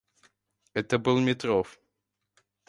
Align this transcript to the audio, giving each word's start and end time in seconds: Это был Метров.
Это 0.73 0.97
был 0.97 1.19
Метров. 1.19 1.79